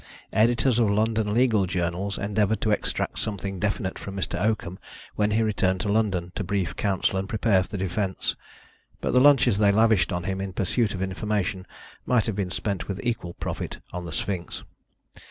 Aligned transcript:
Editors 0.33 0.79
of 0.79 0.89
London 0.89 1.31
legal 1.31 1.67
journals 1.67 2.17
endeavoured 2.17 2.59
to 2.61 2.71
extract 2.71 3.19
something 3.19 3.59
definite 3.59 3.99
from 3.99 4.15
Mr. 4.17 4.41
Oakham 4.43 4.79
when 5.13 5.29
he 5.29 5.43
returned 5.43 5.79
to 5.81 5.89
London 5.91 6.31
to 6.33 6.43
brief 6.43 6.75
counsel 6.75 7.19
and 7.19 7.29
prepare 7.29 7.61
the 7.61 7.77
defence, 7.77 8.35
but 8.99 9.11
the 9.11 9.21
lunches 9.21 9.59
they 9.59 9.71
lavished 9.71 10.11
on 10.11 10.23
him 10.23 10.41
in 10.41 10.53
pursuit 10.53 10.95
of 10.95 11.03
information 11.03 11.67
might 12.07 12.25
have 12.25 12.35
been 12.35 12.49
spent 12.49 12.87
with 12.87 12.99
equal 13.05 13.35
profit 13.35 13.77
on 13.93 14.05
the 14.05 14.11
Sphinx. 14.11 14.63